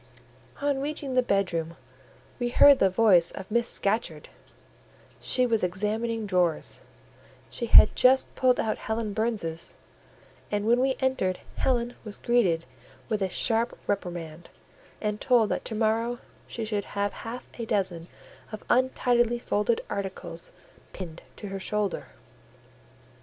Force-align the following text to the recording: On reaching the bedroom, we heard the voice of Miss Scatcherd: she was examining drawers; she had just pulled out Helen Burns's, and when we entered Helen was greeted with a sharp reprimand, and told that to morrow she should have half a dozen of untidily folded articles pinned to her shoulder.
On 0.61 0.81
reaching 0.81 1.13
the 1.13 1.21
bedroom, 1.21 1.75
we 2.39 2.49
heard 2.49 2.79
the 2.79 2.89
voice 2.89 3.29
of 3.29 3.51
Miss 3.51 3.67
Scatcherd: 3.67 4.29
she 5.19 5.45
was 5.45 5.63
examining 5.63 6.25
drawers; 6.25 6.81
she 7.51 7.67
had 7.67 7.95
just 7.95 8.33
pulled 8.33 8.59
out 8.59 8.79
Helen 8.79 9.13
Burns's, 9.13 9.75
and 10.49 10.65
when 10.65 10.79
we 10.79 10.95
entered 11.01 11.37
Helen 11.57 11.93
was 12.03 12.17
greeted 12.17 12.65
with 13.09 13.21
a 13.21 13.29
sharp 13.29 13.77
reprimand, 13.85 14.49
and 14.99 15.21
told 15.21 15.49
that 15.49 15.63
to 15.65 15.75
morrow 15.75 16.17
she 16.47 16.65
should 16.65 16.85
have 16.97 17.13
half 17.21 17.45
a 17.59 17.65
dozen 17.65 18.07
of 18.51 18.63
untidily 18.71 19.37
folded 19.37 19.81
articles 19.87 20.51
pinned 20.93 21.21
to 21.35 21.49
her 21.49 21.59
shoulder. 21.59 22.07